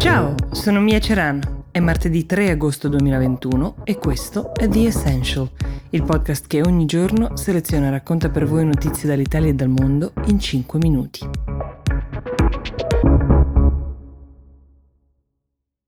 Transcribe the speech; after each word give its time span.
Ciao, 0.00 0.34
sono 0.52 0.80
Mia 0.80 0.98
Ceran. 0.98 1.64
È 1.70 1.78
martedì 1.78 2.24
3 2.24 2.52
agosto 2.52 2.88
2021 2.88 3.82
e 3.84 3.98
questo 3.98 4.54
è 4.54 4.66
The 4.66 4.86
Essential, 4.86 5.46
il 5.90 6.04
podcast 6.04 6.46
che 6.46 6.62
ogni 6.62 6.86
giorno 6.86 7.36
seleziona 7.36 7.88
e 7.88 7.90
racconta 7.90 8.30
per 8.30 8.46
voi 8.46 8.64
notizie 8.64 9.06
dall'Italia 9.06 9.50
e 9.50 9.54
dal 9.54 9.68
mondo 9.68 10.14
in 10.28 10.40
5 10.40 10.78
minuti. 10.78 11.20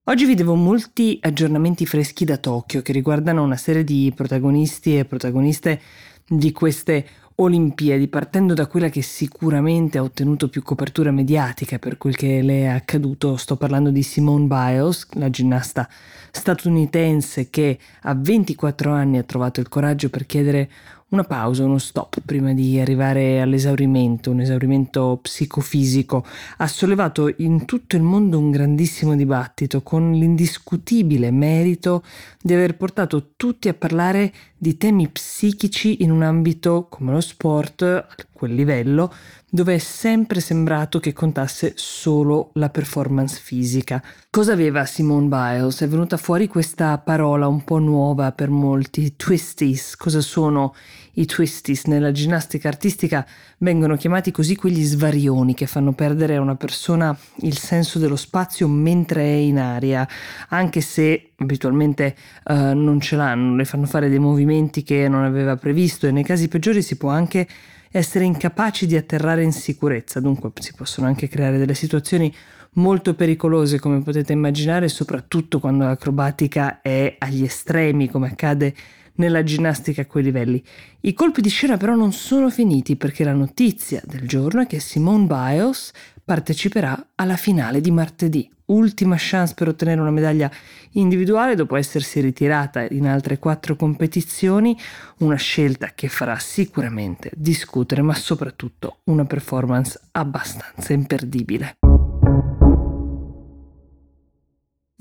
Oggi 0.05 0.27
vi 0.27 0.35
devo 0.35 0.57
molti 0.57 1.19
aggiornamenti 1.23 1.87
freschi 1.87 2.27
da 2.27 2.37
Tokyo 2.37 2.83
che 2.83 2.93
riguardano 2.93 3.43
una 3.43 3.57
serie 3.57 3.83
di 3.83 4.13
protagonisti 4.15 4.99
e 4.99 5.07
protagoniste 5.07 5.81
di 6.29 6.53
queste 6.53 7.07
Olimpiadi, 7.37 8.09
partendo 8.09 8.53
da 8.53 8.67
quella 8.67 8.89
che 8.89 9.01
sicuramente 9.01 9.97
ha 9.99 10.03
ottenuto 10.03 10.49
più 10.49 10.63
copertura 10.63 11.11
mediatica 11.11 11.79
per 11.79 11.97
quel 11.97 12.15
che 12.15 12.43
le 12.43 12.63
è 12.63 12.67
accaduto, 12.67 13.37
sto 13.37 13.57
parlando 13.57 13.91
di 13.91 14.03
Simone 14.03 14.47
Biles, 14.47 15.09
la 15.13 15.31
ginnasta 15.31 15.89
statunitense 16.31 17.49
che 17.49 17.79
a 18.03 18.15
24 18.15 18.93
anni 18.93 19.19
ha 19.19 19.23
trovato 19.23 19.61
il 19.61 19.69
coraggio 19.69 20.11
per 20.11 20.27
chiedere 20.27 20.71
una 21.13 21.25
pausa, 21.25 21.65
uno 21.65 21.79
stop 21.79 22.21
prima 22.25 22.55
di 22.55 22.81
arrivare 22.81 23.41
all'esaurimento, 23.41 24.31
un 24.31 24.41
esaurimento 24.41 25.19
psicofisico, 25.21 26.25
ha 26.57 26.67
sollevato 26.67 27.33
in 27.39 27.67
tutto 27.67 27.97
il 27.97 28.03
mondo 28.03 28.39
un 28.39 28.51
grandissimo 28.51 29.15
dibattito 29.15 29.83
con 29.83 30.13
l'indiscutibile 30.13 31.31
merito 31.31 32.03
di 32.41 32.55
aver 32.55 32.77
portato 32.77 33.33
tutti 33.37 33.69
a 33.69 33.75
parlare 33.75 34.33
di 34.57 34.77
temi 34.79 35.09
psichici 35.09 36.03
in 36.03 36.11
un 36.11 36.23
ambito 36.23 36.87
come 36.89 37.13
lo 37.13 37.21
sport, 37.21 37.83
a 37.83 38.07
quel 38.43 38.55
livello, 38.55 39.13
dove 39.49 39.77
è 39.77 39.79
sempre 39.79 40.41
sembrato 40.41 40.99
che 40.99 41.13
contasse 41.13 41.75
solo 41.77 42.51
la 42.55 42.71
performance 42.71 43.39
fisica. 43.41 44.03
Cosa 44.31 44.53
aveva 44.53 44.85
Simone 44.85 45.29
Biles? 45.29 45.81
È 45.83 45.87
venuta 45.87 46.17
fuori 46.17 46.49
questa 46.49 46.99
parola 46.99 47.47
un 47.47 47.63
po' 47.63 47.79
nuova 47.79 48.33
per 48.33 48.51
molti, 48.51 49.15
twisties. 49.15 49.95
Cosa 49.95 50.21
sono 50.21 50.75
i 51.13 51.27
twisties? 51.27 51.85
Nella 51.85 52.11
ginnastica 52.11 52.67
artistica 52.67 53.25
vengono 53.59 53.97
chiamati 53.97 54.33
così 54.33 54.57
quegli 54.57 54.83
svarioni 54.83 55.55
che 55.55 55.69
fanno 55.69 55.93
perdere 55.93 56.35
a 56.35 56.41
una 56.41 56.57
persona 56.57 57.17
il 57.43 57.57
senso 57.57 58.01
dello 58.01 58.17
spazio 58.17 58.67
mentre 58.67 59.23
è 59.23 59.37
in 59.37 59.61
aria, 59.61 60.09
anche 60.49 60.81
se 60.81 61.31
abitualmente 61.37 62.17
uh, 62.47 62.75
non 62.75 62.99
ce 63.01 63.15
l'hanno, 63.15 63.55
le 63.55 63.65
fanno 63.67 63.87
fare 63.87 64.09
dei 64.09 64.19
movimenti 64.19 64.83
che 64.83 65.07
non 65.07 65.23
aveva 65.23 65.55
previsto 65.57 66.09
e 66.09 66.11
nei 66.11 66.25
casi 66.25 66.49
peggiori 66.49 66.83
si 66.83 66.97
può 66.97 67.11
anche 67.11 67.47
essere 67.93 68.25
incapaci 68.25 68.87
di 68.87 68.97
atterrare 68.97 69.43
in 69.43 69.53
sicurezza, 69.53 70.19
dunque 70.19 70.51
si 70.55 70.73
possono 70.75 71.07
anche 71.07 71.29
creare 71.29 71.59
delle 71.59 71.75
situazioni 71.75 72.35
molto 72.75 73.15
pericolose 73.15 73.79
come 73.79 74.03
potete 74.03 74.33
immaginare, 74.33 74.89
soprattutto 74.89 75.59
quando 75.61 75.85
l'acrobatica 75.85 76.81
è 76.81 77.17
agli 77.19 77.45
estremi 77.45 78.09
come 78.09 78.29
accade 78.29 78.75
nella 79.15 79.43
ginnastica 79.43 80.03
a 80.03 80.07
quei 80.07 80.25
livelli. 80.25 80.63
I 81.01 81.13
colpi 81.13 81.41
di 81.41 81.51
scena 81.51 81.77
però 81.77 81.95
non 81.95 82.13
sono 82.13 82.49
finiti 82.51 82.97
perché 82.97 83.25
la 83.25 83.35
notizia 83.35 84.01
del 84.05 84.27
giorno 84.27 84.63
è 84.63 84.67
che 84.67 84.81
Simone 84.81 85.27
Biles 85.27 85.93
parteciperà 86.25 87.09
alla 87.17 87.37
finale 87.37 87.81
di 87.81 87.91
martedì 87.91 88.49
ultima 88.67 89.17
chance 89.19 89.55
per 89.55 89.69
ottenere 89.69 90.01
una 90.01 90.11
medaglia 90.11 90.51
individuale 90.93 91.55
dopo 91.55 91.77
essersi 91.77 92.21
ritirata 92.21 92.87
in 92.89 93.07
altre 93.07 93.39
quattro 93.39 93.77
competizioni, 93.77 94.79
una 95.19 95.37
scelta 95.37 95.93
che 95.95 96.09
farà 96.09 96.39
sicuramente 96.39 97.31
discutere, 97.35 98.03
ma 98.03 98.15
soprattutto 98.15 98.99
una 99.05 99.25
performance 99.25 100.01
abbastanza 100.13 100.93
imperdibile. 100.95 101.77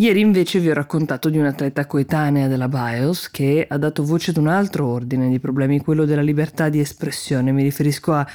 Ieri 0.02 0.20
invece 0.20 0.58
vi 0.58 0.68
ho 0.68 0.74
raccontato 0.74 1.30
di 1.30 1.38
un'atleta 1.38 1.86
coetanea 1.86 2.48
della 2.48 2.68
Bios 2.68 3.30
che 3.30 3.68
ha 3.70 3.78
dato 3.78 4.04
voce 4.04 4.32
ad 4.32 4.38
un 4.38 4.48
altro 4.48 4.88
ordine 4.88 5.30
di 5.30 5.38
problemi, 5.38 5.80
quello 5.80 6.06
della 6.06 6.24
libertà 6.24 6.70
di 6.70 6.80
espressione. 6.80 7.52
Mi 7.52 7.62
riferisco 7.62 8.12
a 8.12 8.28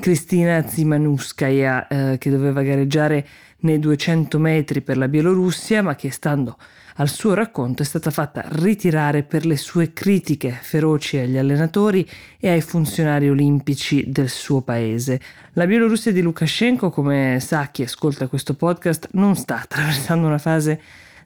Kristina 0.00 0.66
Zimanuskaya 0.66 1.88
eh, 1.88 2.16
che 2.16 2.30
doveva 2.30 2.62
gareggiare 2.62 3.26
nei 3.58 3.78
200 3.78 4.38
metri 4.38 4.80
per 4.80 4.96
la 4.96 5.08
Bielorussia, 5.08 5.82
ma 5.82 5.94
che 5.94 6.10
stando 6.10 6.56
al 6.96 7.10
suo 7.10 7.34
racconto 7.34 7.82
è 7.82 7.84
stata 7.84 8.10
fatta 8.10 8.42
ritirare 8.52 9.22
per 9.22 9.44
le 9.44 9.58
sue 9.58 9.92
critiche 9.92 10.56
feroci 10.58 11.18
agli 11.18 11.36
allenatori 11.36 12.08
e 12.38 12.48
ai 12.48 12.62
funzionari 12.62 13.28
olimpici 13.28 14.10
del 14.10 14.30
suo 14.30 14.62
paese. 14.62 15.20
La 15.52 15.66
Bielorussia 15.66 16.12
di 16.12 16.22
Lukashenko, 16.22 16.88
come 16.88 17.40
sa 17.40 17.68
chi 17.70 17.82
ascolta 17.82 18.26
questo 18.26 18.54
podcast, 18.54 19.08
non 19.12 19.36
sta 19.36 19.60
attraversando 19.60 20.26
una 20.26 20.38
fase 20.38 20.80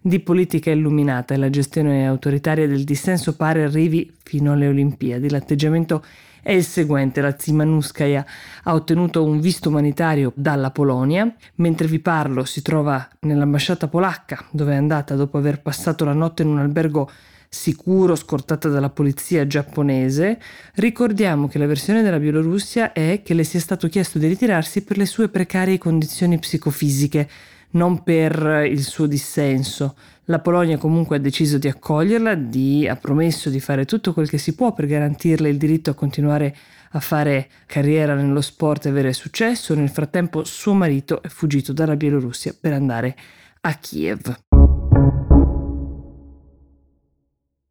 di 0.06 0.20
politica 0.20 0.70
illuminata 0.70 1.32
e 1.32 1.38
la 1.38 1.48
gestione 1.48 2.06
autoritaria 2.06 2.68
del 2.68 2.84
dissenso 2.84 3.36
pare 3.36 3.64
arrivi 3.64 4.14
fino 4.22 4.52
alle 4.52 4.68
Olimpiadi. 4.68 5.30
L'atteggiamento 5.30 6.04
è 6.42 6.52
il 6.52 6.62
seguente. 6.62 7.22
La 7.22 7.34
Zimanuskaya 7.38 8.22
ha 8.64 8.74
ottenuto 8.74 9.24
un 9.24 9.40
visto 9.40 9.70
umanitario 9.70 10.30
dalla 10.36 10.70
Polonia. 10.70 11.34
Mentre 11.54 11.86
vi 11.86 12.00
parlo 12.00 12.44
si 12.44 12.60
trova 12.60 13.08
nell'ambasciata 13.20 13.88
polacca 13.88 14.44
dove 14.50 14.74
è 14.74 14.76
andata 14.76 15.14
dopo 15.14 15.38
aver 15.38 15.62
passato 15.62 16.04
la 16.04 16.12
notte 16.12 16.42
in 16.42 16.48
un 16.48 16.58
albergo 16.58 17.10
sicuro 17.48 18.14
scortata 18.14 18.68
dalla 18.68 18.90
polizia 18.90 19.46
giapponese. 19.46 20.38
Ricordiamo 20.74 21.48
che 21.48 21.56
la 21.56 21.66
versione 21.66 22.02
della 22.02 22.18
Bielorussia 22.18 22.92
è 22.92 23.22
che 23.24 23.32
le 23.32 23.44
sia 23.44 23.60
stato 23.60 23.88
chiesto 23.88 24.18
di 24.18 24.26
ritirarsi 24.26 24.84
per 24.84 24.98
le 24.98 25.06
sue 25.06 25.30
precarie 25.30 25.78
condizioni 25.78 26.38
psicofisiche 26.38 27.26
non 27.74 28.02
per 28.02 28.66
il 28.68 28.82
suo 28.82 29.06
dissenso. 29.06 29.94
La 30.24 30.38
Polonia 30.38 30.78
comunque 30.78 31.16
ha 31.16 31.20
deciso 31.20 31.58
di 31.58 31.68
accoglierla, 31.68 32.34
di, 32.34 32.88
ha 32.88 32.96
promesso 32.96 33.50
di 33.50 33.60
fare 33.60 33.84
tutto 33.84 34.12
quel 34.12 34.28
che 34.28 34.38
si 34.38 34.54
può 34.54 34.72
per 34.72 34.86
garantirle 34.86 35.48
il 35.48 35.58
diritto 35.58 35.90
a 35.90 35.94
continuare 35.94 36.56
a 36.92 37.00
fare 37.00 37.48
carriera 37.66 38.14
nello 38.14 38.40
sport 38.40 38.86
e 38.86 38.88
avere 38.88 39.12
successo. 39.12 39.74
Nel 39.74 39.90
frattempo 39.90 40.44
suo 40.44 40.74
marito 40.74 41.22
è 41.22 41.28
fuggito 41.28 41.72
dalla 41.72 41.96
Bielorussia 41.96 42.54
per 42.58 42.72
andare 42.72 43.16
a 43.60 43.74
Kiev. 43.74 44.34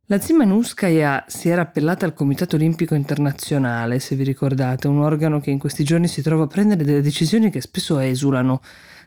La 0.08 0.20
Zimanuskaya 0.20 1.24
si 1.28 1.48
era 1.48 1.62
appellata 1.62 2.06
al 2.06 2.14
Comitato 2.14 2.58
Olimpico 2.58 2.94
Internazionale, 2.94 4.00
se 4.00 4.16
vi 4.16 4.24
ricordate, 4.24 4.88
un 4.88 5.00
organo 5.00 5.40
che 5.40 5.50
in 5.50 5.58
questi 5.58 5.84
giorni 5.84 6.08
si 6.08 6.22
trova 6.22 6.44
a 6.44 6.48
prendere 6.48 6.84
delle 6.84 7.02
decisioni 7.02 7.50
che 7.50 7.62
spesso 7.62 7.98
esulano 7.98 8.62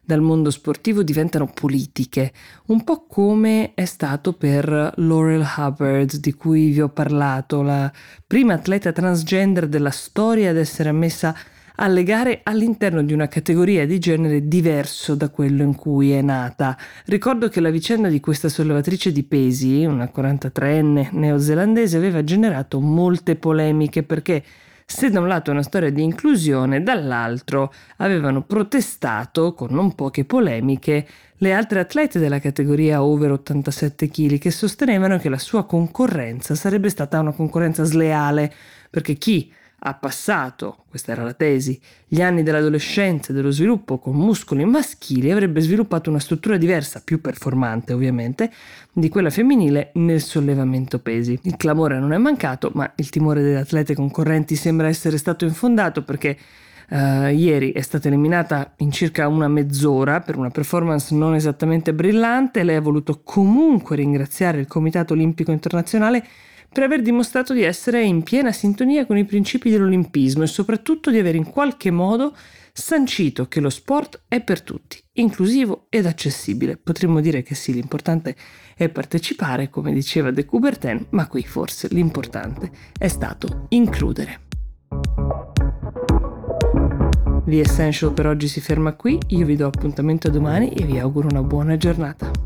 dal 0.06 0.21
mondo 0.21 0.50
sportivo 0.50 1.03
diventano 1.03 1.50
politiche, 1.53 2.33
un 2.67 2.84
po' 2.84 3.06
come 3.09 3.72
è 3.75 3.84
stato 3.84 4.34
per 4.34 4.93
Laurel 4.97 5.44
Hubbard, 5.56 6.17
di 6.17 6.33
cui 6.33 6.71
vi 6.71 6.81
ho 6.81 6.89
parlato, 6.89 7.61
la 7.61 7.93
prima 8.25 8.55
atleta 8.55 8.93
transgender 8.93 9.66
della 9.66 9.91
storia 9.91 10.50
ad 10.50 10.56
essere 10.56 10.91
ammessa 10.91 11.34
alle 11.78 12.05
gare 12.05 12.41
all'interno 12.45 13.03
di 13.03 13.12
una 13.12 13.27
categoria 13.27 13.84
di 13.84 13.99
genere 13.99 14.47
diverso 14.47 15.16
da 15.16 15.28
quello 15.28 15.65
in 15.65 15.75
cui 15.75 16.12
è 16.12 16.22
nata. 16.22 16.78
Ricordo 17.06 17.49
che 17.49 17.61
la 17.61 17.71
vicenda 17.71 18.09
di 18.09 18.21
questa 18.21 18.49
sollevatrice 18.49 19.11
di 19.11 19.25
pesi, 19.25 19.84
una 19.84 20.11
43enne 20.15 21.09
neozelandese, 21.11 21.97
aveva 21.97 22.22
generato 22.22 22.81
molte 22.81 23.34
polemiche 23.34 24.05
perché 24.05 24.43
se 24.89 25.11
da 25.11 25.19
un 25.19 25.27
lato 25.27 25.51
è 25.51 25.53
una 25.53 25.65
storia 25.65 25.91
di 25.91 26.03
inclusione, 26.03 26.81
dall'altro 26.81 27.73
avevano 27.97 28.43
protestato 28.43 29.53
con 29.53 29.69
non 29.73 29.97
poche 29.97 30.25
polemiche 30.25 31.07
le 31.39 31.53
altre 31.53 31.81
atlete 31.81 32.21
della 32.21 32.39
categoria 32.39 33.03
over 33.03 33.33
87 33.33 34.09
kg 34.09 34.39
che 34.39 34.51
sostenevano 34.53 35.19
che 35.19 35.29
la 35.29 35.39
sua 35.39 35.67
concorrenza 35.67 36.55
sarebbe 36.55 36.89
stata 36.89 37.19
una 37.19 37.33
concorrenza 37.33 37.83
sleale 37.83 38.53
perché 38.89 39.15
chi 39.15 39.53
ha 39.79 39.95
passato, 39.95 40.85
questa 40.89 41.13
era 41.13 41.23
la 41.23 41.35
tesi, 41.35 41.79
gli 42.07 42.23
anni 42.23 42.43
dell'adolescenza 42.43 43.31
e 43.31 43.35
dello 43.35 43.51
sviluppo 43.51 43.99
con 43.99 44.15
muscoli 44.15 44.65
maschili 44.65 45.31
avrebbe 45.31 45.61
sviluppato 45.61 46.09
una 46.11 46.19
struttura 46.19 46.57
diversa, 46.57 47.03
più 47.05 47.21
performante 47.21 47.93
ovviamente, 47.93 48.51
di 48.93 49.09
quella 49.09 49.31
femminile 49.31 49.91
nel 49.95 50.23
sollevamento 50.23 50.99
pesi. 50.99 51.39
Il 51.43 51.57
clamore 51.57 51.99
non 51.99 52.13
è 52.13 52.19
mancato, 52.19 52.71
ma 52.75 52.91
il 52.97 53.11
timore 53.11 53.43
delle 53.43 53.59
atlete 53.59 53.95
concorrenti 53.95 54.57
sembra 54.57 54.89
essere 54.89 55.19
stato 55.19 55.45
infondato 55.45 56.03
perché 56.03 56.37
Uh, 56.89 57.27
ieri 57.34 57.72
è 57.72 57.81
stata 57.81 58.07
eliminata 58.07 58.75
in 58.77 58.93
circa 58.93 59.27
una 59.27 59.49
mezz'ora 59.49 60.21
per 60.21 60.37
una 60.37 60.51
performance 60.51 61.13
non 61.17 61.34
esattamente 61.34 61.93
brillante. 61.93 62.63
Lei 62.63 62.77
ha 62.77 62.81
voluto 62.81 63.22
comunque 63.25 63.97
ringraziare 63.97 64.61
il 64.61 64.69
Comitato 64.69 65.13
Olimpico 65.13 65.51
Internazionale 65.51 66.25
per 66.72 66.83
aver 66.83 67.03
dimostrato 67.03 67.53
di 67.53 67.63
essere 67.63 68.03
in 68.03 68.22
piena 68.22 68.53
sintonia 68.53 69.07
con 69.07 69.16
i 69.16 69.24
principi 69.24 69.71
dell'olimpismo 69.71 70.42
e 70.42 70.47
soprattutto 70.47 71.10
di 71.10 71.18
aver 71.18 71.34
in 71.34 71.51
qualche 71.51 71.91
modo 71.91 72.34
sancito 72.72 73.48
che 73.48 73.60
lo 73.60 73.71
sport 73.71 74.24
è 74.28 74.42
per 74.42 74.60
tutti, 74.60 75.03
inclusivo 75.15 75.86
ed 75.89 76.07
accessibile. 76.07 76.77
Potremmo 76.77 77.21
dire 77.21 77.42
che 77.42 77.54
sì, 77.54 77.72
l'importante 77.72 78.36
è 78.77 78.89
partecipare, 78.91 79.71
come 79.71 79.92
diceva 79.92 80.30
De 80.30 80.45
Coubertin, 80.45 81.07
ma 81.10 81.27
qui 81.27 81.42
forse 81.42 81.89
l'importante 81.91 82.71
è 82.98 83.09
stato 83.09 83.66
includere. 83.71 84.41
The 87.47 87.60
Essential 87.60 88.12
per 88.12 88.27
oggi 88.27 88.48
si 88.48 88.60
ferma 88.60 88.95
qui, 88.95 89.19
io 89.28 89.47
vi 89.47 89.57
do 89.57 89.66
appuntamento 89.66 90.28
a 90.28 90.30
domani 90.30 90.71
e 90.71 90.84
vi 90.84 90.98
auguro 90.98 91.28
una 91.28 91.42
buona 91.42 91.77
giornata. 91.77 92.46